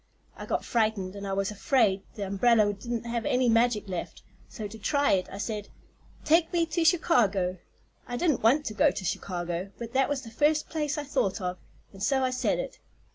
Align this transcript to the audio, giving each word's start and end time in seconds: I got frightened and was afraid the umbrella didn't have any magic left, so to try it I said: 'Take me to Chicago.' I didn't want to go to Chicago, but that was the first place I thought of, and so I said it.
I 0.35 0.47
got 0.47 0.65
frightened 0.65 1.15
and 1.15 1.27
was 1.37 1.51
afraid 1.51 2.01
the 2.15 2.25
umbrella 2.25 2.73
didn't 2.73 3.03
have 3.05 3.23
any 3.23 3.47
magic 3.47 3.87
left, 3.87 4.23
so 4.49 4.67
to 4.67 4.79
try 4.79 5.11
it 5.11 5.29
I 5.31 5.37
said: 5.37 5.67
'Take 6.25 6.51
me 6.51 6.65
to 6.65 6.83
Chicago.' 6.83 7.57
I 8.07 8.17
didn't 8.17 8.41
want 8.41 8.65
to 8.65 8.73
go 8.73 8.89
to 8.89 9.05
Chicago, 9.05 9.69
but 9.77 9.93
that 9.93 10.09
was 10.09 10.23
the 10.23 10.31
first 10.31 10.69
place 10.69 10.97
I 10.97 11.03
thought 11.03 11.39
of, 11.39 11.59
and 11.93 12.01
so 12.01 12.23
I 12.23 12.31
said 12.31 12.57
it. 12.57 12.79